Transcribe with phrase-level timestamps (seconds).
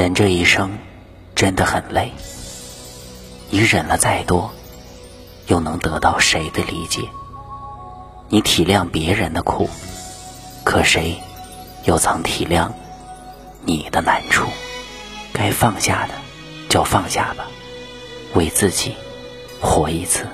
[0.00, 0.78] 人这一生
[1.34, 2.10] 真的很累
[3.50, 4.50] 你忍了再多
[5.46, 7.02] 又能得到谁的理解？
[8.30, 9.68] 你体谅别人的苦
[10.64, 11.20] 可谁
[11.84, 12.70] 又曾体谅
[13.66, 14.46] 你的难处？
[15.34, 16.14] 该放下的
[16.70, 17.46] 就放下吧
[18.32, 18.94] 为自己
[19.60, 20.24] 活一次。